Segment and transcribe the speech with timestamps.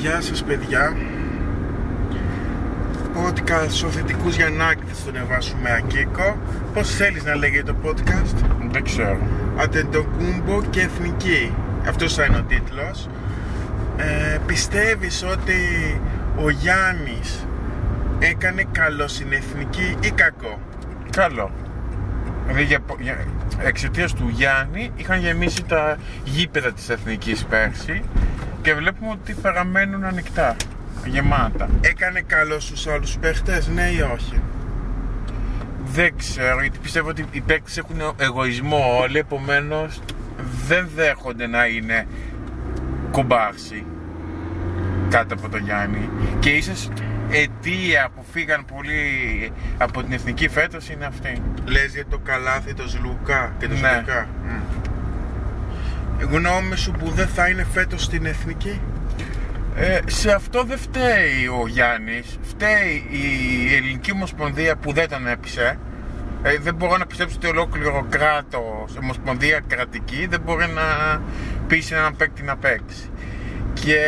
[0.00, 0.96] Γεια σας παιδιά.
[3.14, 6.38] Podcast Σοφητικούς Γιαννάκη θα στο ανεβάσουμε Ακίκο
[6.74, 9.18] Πώς θέλεις να λέγεται το podcast; Δεν ξέρω.
[9.56, 11.54] Ατεντοκούμπο και Εθνική.
[11.88, 13.08] Αυτός θα είναι ο τίτλος.
[13.96, 15.54] Ε, Πιστεύεις ότι
[16.36, 17.46] ο Γιάννης
[18.18, 20.58] έκανε καλό στην Εθνική ή κακό;
[21.10, 21.50] Καλό.
[22.46, 23.24] Δηλαδή για, για,
[23.64, 28.02] εξαιτίας του Γιάννη είχαν γεμίσει τα γήπεδα της Εθνικής πέρσι
[28.62, 30.56] και βλέπουμε ότι παραμένουν ανοιχτά,
[31.04, 31.68] γεμάτα.
[31.80, 34.40] Έκανε καλό στους άλλους παίχτες, ναι ή όχι;
[35.84, 40.00] Δεν ξέρω, γιατί πιστεύω ότι οι παίκτες έχουν εγωισμό όλοι, επομένως
[40.66, 42.06] δεν δέχονται να είναι
[43.10, 43.84] κομπάρσι
[45.08, 46.08] κάτω από τον Γιάννη.
[46.38, 46.88] Και ίσως
[47.30, 49.00] αιτία που φύγαν πολύ
[49.78, 51.42] από την εθνική φέτος είναι αυτή.
[51.64, 53.78] Λες για το καλάθι, το Ζλουκά και το Ναι.
[53.78, 54.87] Ζλουκά Μμ.
[56.20, 58.80] Γνώμη σου που δεν θα είναι φέτος στην Εθνική
[59.76, 62.38] Ε, σε αυτό δεν φταίει ο Γιάννης.
[62.42, 65.78] Φταίει η Ελληνική Ομοσπονδία που δεν τον έπεισε.
[66.42, 71.20] Ε, δεν μπορώ να πιστέψω ότι ολόκληρο κράτος, ομοσπονδία κρατική, δεν μπορεί να
[71.66, 73.10] πείσει έναν παίκτη να παίξει.
[73.74, 74.00] Και,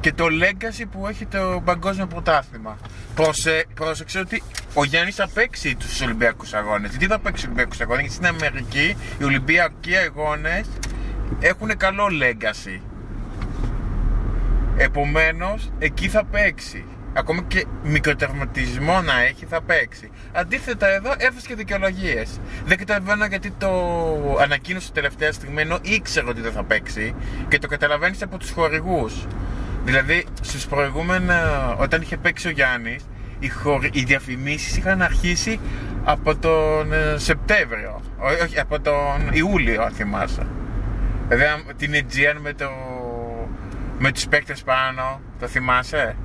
[0.00, 2.76] και το legacy που έχει το παγκόσμιο πρωτάθλημα.
[3.14, 4.42] Προσε, πρόσεξε ότι
[4.74, 6.90] ο Γιάννης θα παίξει τους Ολυμπιακούς Αγώνες.
[6.90, 10.66] Γιατί θα παίξει τους Ολυμπιακούς Αγώνες, γιατί στην Αμερική οι Ολυμπιακοί Αγώνες
[11.40, 12.80] έχουν καλό legacy.
[14.76, 16.84] Επομένως, εκεί θα παίξει.
[17.18, 20.10] Ακόμα και μικροτερματισμό να έχει, θα παίξει.
[20.32, 22.40] Αντίθετα, εδώ έβρισκε δικαιολογίες.
[22.66, 23.70] Δεν καταλαβαίνω γιατί το
[24.40, 27.14] ανακοίνωσε τελευταία στιγμή ενώ ήξερε ότι δεν θα παίξει
[27.48, 29.26] και το καταλαβαίνεις από τους χορηγούς.
[29.84, 33.04] Δηλαδή, στου προηγούμενα, όταν είχε παίξει ο Γιάννης,
[33.38, 33.90] οι, χορη...
[33.92, 35.60] οι διαφημίσεις είχαν αρχίσει
[36.04, 38.02] από τον ε, Σεπτέμβριο.
[38.18, 40.46] Ό- Όχι, από τον Ιούλιο, αν θυμάσαι.
[41.28, 42.70] Δηλαδή, αν- την Aegean με το.
[43.98, 46.16] με τους παίκτες πάνω, το θυμάσαι;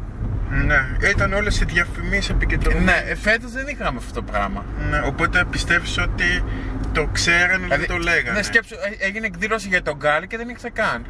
[0.49, 4.65] Ναι, ήταν όλες οι διαφημίσεις επικεντρωμένες Ναι, φέτος δεν είχαμε αυτό το πράγμα.
[4.89, 6.43] Ναι, οπότε πιστεύεις ότι
[6.91, 8.37] το ξέρανε, δεν το λέγανε.
[8.37, 11.05] Ναι, σκέψου, ε, έγινε εκδήλωση για τον Γκάλι και δεν ήξερε καν.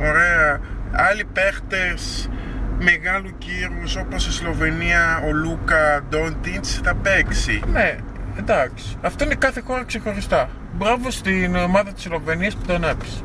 [0.00, 0.60] Ωραία.
[0.92, 2.28] Άλλοι παίχτες
[2.78, 7.62] μεγάλου κύρους όπως η Σλοβενία, ο Λούκα Ντόντιτς θα παίξει.
[7.72, 7.96] Ναι,
[8.38, 8.96] εντάξει.
[9.02, 10.48] Αυτό είναι κάθε χώρα ξεχωριστά.
[10.72, 13.20] Μπράβο στην ομάδα της Σλοβενίας που τον έπεισε.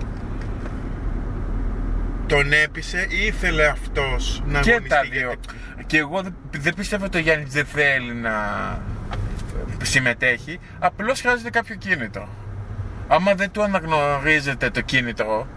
[2.28, 5.30] Τον έπεισε ή ήθελε αυτός να Και αγωνιστεί τα για δύο.
[5.30, 8.32] την- Και εγώ δεν, δεν πιστεύω ότι ο Γιάννης δεν θέλει να
[9.82, 10.60] συμμετέχει.
[10.80, 12.28] Απλώς χρειάζεται κάποιο κίνητρο.
[13.08, 15.48] Άμα δεν του αναγνωρίζετε το κίνητρο,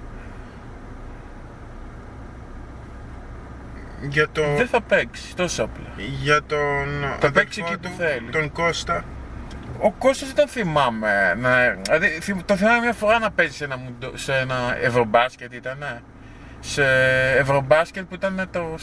[4.09, 5.85] Για, το, δεν θα παίξει τόσο απλά.
[6.23, 6.87] για τον
[7.21, 8.31] Θα παίξει αδελφό εκεί που του, θέλει.
[8.31, 9.05] τον Κώστα.
[9.83, 11.35] Ο Κώστας δεν θυμάμαι.
[11.39, 11.51] Να,
[11.83, 15.79] δηλαδή, θυμ- το θυμάμαι μια φορά να παίζει σε ένα, μουντο- σε ένα ευρωμπάσκετ ήταν.
[16.61, 16.85] Σε
[17.39, 18.75] ευρωμπάσκετ που ήταν το,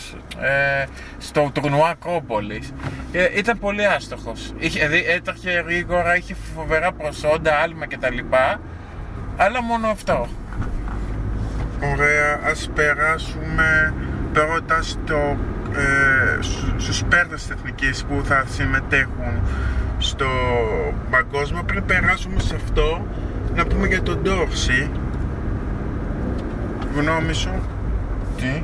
[0.41, 0.85] ε,
[1.17, 2.73] στο τουρνουά Ακρόπολης.
[3.11, 4.53] Ε, ήταν πολύ άστοχος.
[4.57, 8.17] Είχε, δηλαδή, έτρεχε γρήγορα, είχε φοβερά προσόντα, άλμα κτλ.
[9.37, 10.27] Αλλά μόνο αυτό.
[11.93, 13.93] Ωραία, ας περάσουμε
[14.33, 15.37] πρώτα στο,
[15.75, 19.41] ε, στου- στους παίρτες της Εθνικής που θα συμμετέχουν
[19.97, 20.27] στο
[21.09, 21.63] παγκόσμιο.
[21.63, 23.05] Πριν περάσουμε σε αυτό,
[23.55, 24.89] να πούμε για τον Ντόρση.
[26.95, 27.53] Γνώμη σου,
[28.37, 28.63] Τι;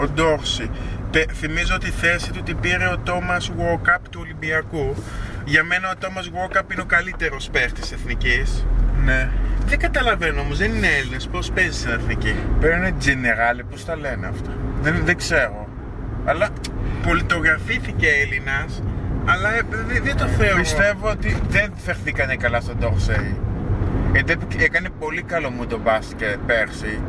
[0.00, 0.70] ο Ντόρση.
[1.10, 4.94] Πε- Θυμίζω ότι η θέση του την πήρε ο Τόμας Walkup του Ολυμπιακού.
[5.44, 8.66] Για μένα ο Τόμας Walkup είναι ο καλύτερος παίχτης της Εθνικής.
[9.04, 9.30] Ναι.
[9.66, 13.84] Δεν καταλαβαίνω όμως, δεν είναι Έλληνες, πώς παίζεις στην Εθνική; Πρέπει να είναι general, πώς
[13.84, 14.50] τα λένε αυτά.
[14.82, 15.68] Δεν, δεν ξέρω.
[16.24, 16.48] Αλλά
[17.02, 18.82] πολιτογραφήθηκε Έλληνας,
[19.32, 20.60] αλλά ε, δεν δεν το θεωρώ.
[20.60, 23.36] Πιστεύω ότι δεν φερθήκανε καλά στον Ντόρσεϊ.
[24.12, 27.00] Γιατί έκανε πολύ καλό μου το μπάσκετ πέρσι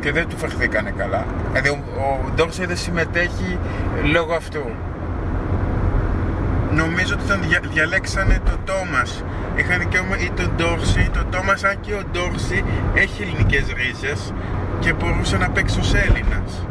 [0.00, 1.24] και δεν του φερθήκανε καλά.
[1.52, 1.82] Δηλαδή ο,
[2.26, 3.58] ο Ντόρσεϊ δεν συμμετέχει
[4.12, 4.64] λόγω αυτού.
[6.70, 9.24] Νομίζω ότι τον δια, διαλέξανε τον Τόμας.
[9.56, 14.32] Είχαν και ομα- ή τον Ντόρση, τον Τόμας, αν και ο Ντόρση έχει ελληνικές ρίζες
[14.78, 16.66] και μπορούσε να παίξει ως Έλληνας.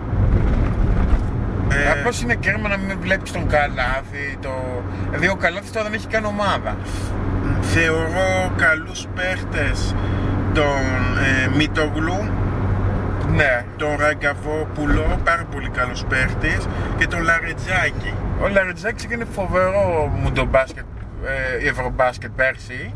[1.75, 4.83] Ε, Ε, Πώς είναι κέρμα να μην βλέπεις τον Καλάθι, το...
[5.09, 6.77] Δηλαδή ο Καλάθι τώρα δεν έχει καν ομάδα.
[7.61, 9.95] θεωρώ καλούς παίχτες
[10.53, 12.29] τον ε, Μητογλου,
[13.35, 13.65] Ναι.
[13.77, 16.67] τον Ραγκαβόπουλο, πάρα πολύ καλός παίχτης,
[16.97, 18.13] και τον Λαρετζάκη.
[18.41, 20.85] Ο Λαριτζάκης έκανε φοβερό μου το μπάσκετ,
[21.61, 22.93] ε, ευρωμπάσκετ πέρσι.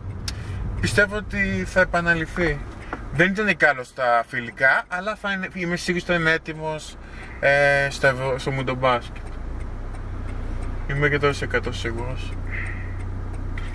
[0.82, 2.58] Πιστεύω ότι θα επαναληφθεί.
[3.18, 6.98] Δεν ήταν καλό στα φιλικά, αλλά θα είναι, είμαι σίγουρος ότι θα είναι έτοιμος
[7.40, 9.24] ε, στο, ευρω- στο μουντομπάσκετ.
[10.90, 12.34] Είμαι και τόσο 100 σίγουρος.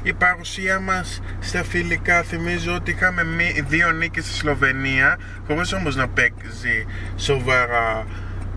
[0.02, 5.96] η παρουσία μας στα φιλικά θυμίζω ότι είχαμε μη- δύο νίκες στη Σλοβενία χωρίς όμως
[5.96, 6.86] να παίξει
[7.16, 8.06] σοβαρά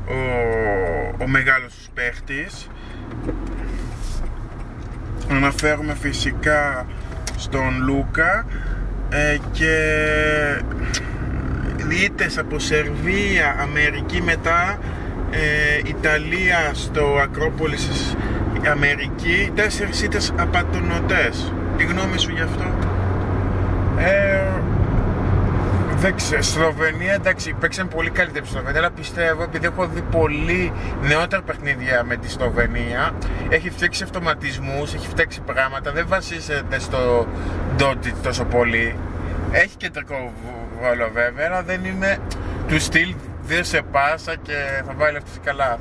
[0.07, 0.13] ο,
[1.23, 2.67] ο μεγάλος τους παίχτης
[5.29, 6.85] αναφέρουμε φυσικά
[7.37, 8.45] στον Λούκα
[9.09, 9.75] ε, και
[12.05, 14.79] ήττες από Σερβία, Αμερική μετά
[15.31, 18.15] ε, Ιταλία στο Ακρόπολης
[18.71, 22.63] Αμερική τέσσερις ήττες απατονοτές τη γνώμη σου γι' αυτό;
[23.99, 24.44] Ε,
[26.05, 30.71] δεν ξέρω, Σλοβενία εντάξει, παίξαν πολύ καλύτερη η Σλοβενία, αλλά πιστεύω επειδή έχω δει πολύ
[31.01, 33.11] νεότερα παιχνίδια με τη Σλοβενία,
[33.49, 37.27] έχει φτιάξει αυτοματισμούς, έχει φτιάξει πράγματα, δεν βασίζεται στο
[37.75, 38.95] Ντότι τόσο πολύ.
[39.51, 40.33] Έχει κεντρικό
[40.81, 42.17] ρόλο βέβαια, αλλά δεν είναι
[42.67, 44.53] του στυλ δύο σε πάσα και
[44.85, 45.77] θα βάλει αυτό καλά.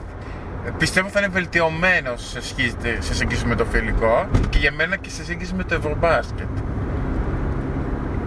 [0.67, 4.97] Ε, Πιστεύω θα είναι βελτιωμένος σε, σχέση- σε σύγκριση με το φιλικό και για μένα
[4.97, 6.49] και σε σύγκριση με το Ευρωμπάσκετ.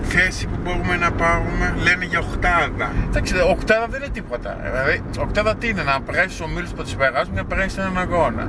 [0.07, 4.57] Θέση που μπορούμε να πάρουμε λένε για οχτάδα Εντάξει, οκτάδα δεν είναι τίποτα.
[4.63, 7.97] Δηλαδή, οκτάδα τι είναι, να περάσει στου ομίλους που τους περάσουν και να περάσεις έναν
[7.97, 8.47] αγώνα.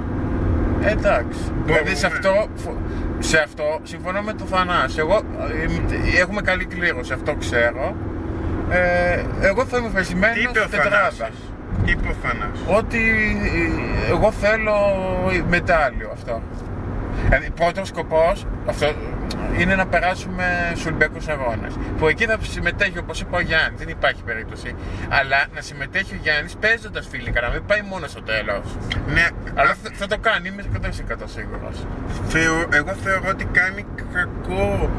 [0.83, 1.41] Ε, εντάξει.
[1.65, 2.49] Δηλαδή σε αυτό,
[3.19, 4.99] σε αυτό συμφωνώ με τον Θανάση.
[4.99, 5.17] Εγώ,
[6.17, 7.97] ε, έχουμε καλή κλήρωση, αυτό ξέρω.
[8.71, 10.91] Ε, εγώ θα είμαι Τι ευχαριστημένο είπε ο τετράδα.
[10.91, 11.39] Θανάσης;
[11.85, 12.99] Τι είπε ο Θανάσης; Ότι
[14.09, 14.75] ε, εγώ θέλω
[15.49, 16.43] μετάλλιο αυτό.
[17.25, 18.93] Δηλαδή, πρώτος σκοπός αυτό,
[19.59, 21.75] είναι να περάσουμε στους Ολυμπιακούς Αγώνες.
[21.99, 24.75] Που εκεί θα συμμετέχει, όπως είπε ο Γιάννης, δεν υπάρχει περίπτωση.
[25.09, 28.65] Αλλά να συμμετέχει ο Γιάννης παίζοντας φιλικά, να μην πάει μόνος στο τέλος.
[29.15, 31.87] Ναι, Αλλά θα, θα το κάνει, είμαι 100% σίγουρος.
[32.29, 34.91] Θεω- εγώ θεωρώ ότι κάνει κακό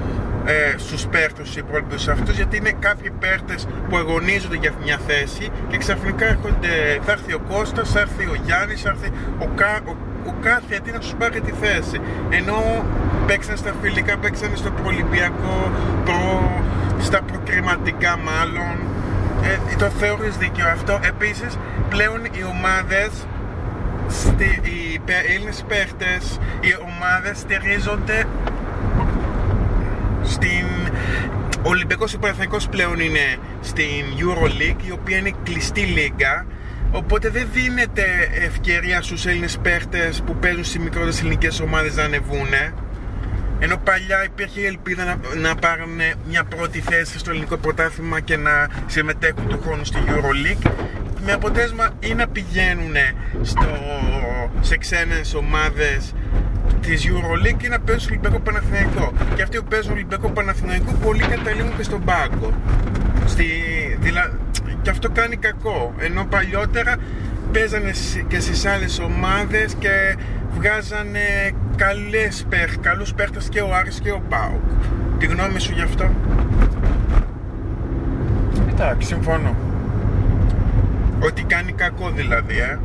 [0.46, 5.50] ε, στους παίχτες οι υπόλοιπους αυτούς γιατί είναι κάποιοι παίχτες που αγωνίζονται για μια θέση
[5.70, 9.80] και ξαφνικά έρχονται, θα έρθει ο Κώστας, θα έρθει ο Γιάννης, θα έρθει ο, Κα,
[9.88, 9.96] ο,
[10.30, 11.98] ο κάθε γιατί να τους πάρει τη θέση.
[12.30, 12.86] Ενώ
[13.28, 15.72] παίξαν στα φιλικά, παίξαν στο προολυμπιακό,
[16.06, 16.62] προ,
[17.00, 18.76] στα προκριματικά μάλλον.
[19.44, 21.00] Ε, το θεωρείς δίκαιο αυτό.
[21.04, 21.58] Επίσης
[21.90, 23.12] πλέον οι ομάδες
[24.08, 28.24] στη, οι παι- Έλληνες παίχτες, οι ομάδες στηρίζονται
[30.24, 30.66] στην...
[31.64, 36.46] Ο Ολυμπιακός Υπεραθαϊκός πλέον είναι στην EuroLeague, η οποία είναι κλειστή λίγα,
[36.92, 38.04] οπότε δεν δίνεται
[38.46, 42.74] ευκαιρία στους Έλληνες παίχτες που παίζουν στις μικρότερες ελληνικές ομάδες να ανεβούνε.
[43.60, 48.38] Ενώ παλιά υπήρχε η ελπίδα να, να πάρουν μια πρώτη θέση στο ελληνικό πρωτάθλημα και
[48.38, 50.72] να συμμετέχουν του χρόνου στη EuroLeague
[51.26, 52.96] με αποτέλεσμα ή να πηγαίνουν
[53.42, 53.68] στο,
[54.60, 56.14] σε ξένες ομάδες
[56.82, 59.14] της EuroLeague ή να παίζουν στο Ολυμπιακό Παναθηναϊκό.
[59.36, 62.54] Και αυτοί που παίζουν Ολυμπιακό Παναθηναϊκό πολλοί καταλήγουν και στον πάγκο.
[63.26, 63.46] Στη,
[64.00, 64.39] δηλα...
[64.90, 65.94] Και αυτό κάνει κακό.
[65.98, 66.96] Ενώ παλιότερα
[67.52, 70.18] παίζανε σ- και στις άλλες ομάδες και
[70.58, 74.62] βγάζανε καλές παίχ, καλούς παίχτες και ο Άρης και ο ΠΑΟΚ.
[75.20, 76.10] Τη γνώμη σου γι' αυτό;
[78.70, 79.56] Εντάξει, συμφωνώ.
[81.20, 82.80] Ότι κάνει κακό δηλαδή, ε.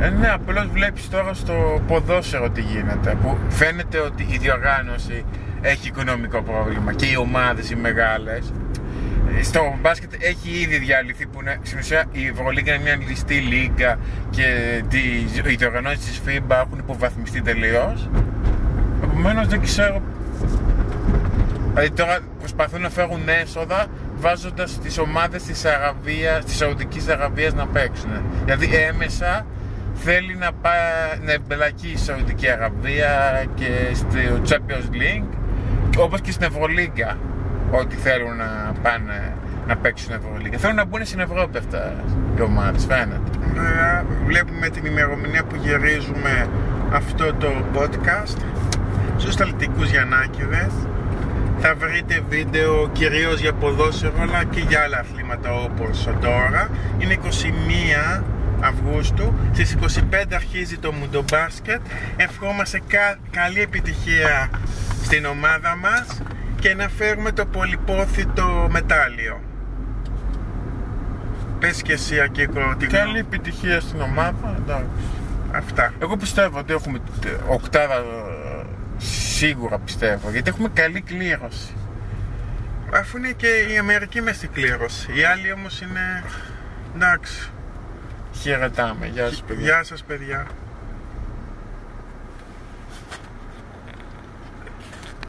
[0.00, 3.16] Ε, ναι, απλώς βλέπεις τώρα στο ποδόσφαιρο τι γίνεται.
[3.22, 5.24] Που φαίνεται ότι η διοργάνωση
[5.60, 8.52] έχει οικονομικό πρόβλημα και οι ομάδες οι μεγάλες.
[9.42, 13.98] Στο μπάσκετ έχει ήδη διαλυθεί που είναι στην ουσία η Ευρωλίγκα είναι μια ληστή λίγκα
[14.30, 14.44] και
[14.88, 18.08] τη- οι διοργανώσεις της FIBA έχουν υποβαθμιστεί τελείως.
[19.04, 20.02] Επομένως δεν ξέρω.
[21.72, 23.86] Δηλαδή τώρα προσπαθούν να φέρουν έσοδα
[24.16, 28.10] βάζοντας τις ομάδες της Αραβίας, της Σαουδικής Αραβίας να παίξουν.
[28.44, 29.46] Δηλαδή έμεσα
[29.94, 34.06] θέλει να, πάει, να εμπελακεί η Σαουδική Αραβία και στο
[34.48, 35.34] Champions League
[35.98, 37.16] όπως και στην Ευρωλίγκα
[37.70, 39.32] ότι θέλουν να πάνε
[39.66, 40.58] να παίξουν Ευρωλίγκα.
[40.58, 41.92] Θέλουν να μπουν στην Ευρώπη αυτά
[42.38, 43.30] οι ομάδες, φαίνεται.
[43.58, 46.46] Ωραία, βλέπουμε την ημερομηνία που γυρίζουμε
[46.92, 48.36] αυτό το podcast.
[49.16, 50.72] Στους Αλτικούς Γιαννάκηδες
[51.58, 56.68] θα βρείτε βίντεο κυρίως για ποδόσφαιρο αλλά και για άλλα αθλήματα όπως τώρα.
[56.98, 57.12] Είναι
[58.18, 58.22] 21
[58.60, 59.34] Αυγούστου.
[59.52, 61.80] Στις 25 αρχίζει το Μουντομπάσκετ
[62.16, 64.50] ευχόμαστε κα- καλή επιτυχία
[65.02, 66.22] στην ομάδα μας
[66.64, 69.40] και να φέρουμε το πολυπόθητο μετάλλιο
[71.58, 73.18] Πες και εσύ Ακίκο τι Καλή γνώμη.
[73.18, 74.86] επιτυχία στην ομάδα, εντάξει.
[75.52, 78.64] Αυτά Εγώ πιστεύω ότι έχουμε τε- οκτάδα ε,
[78.96, 81.74] σίγουρα πιστεύω, γιατί έχουμε καλή κλήρωση.
[82.94, 85.12] Αφού είναι και η Αμερική μες στην κλήρωση.
[85.18, 86.24] Οι άλλοι όμως είναι...
[86.94, 87.50] Εντάξει.
[88.32, 89.64] Χαιρετάμε, γεια σας παιδιά.
[89.64, 90.46] Γεια σας παιδιά.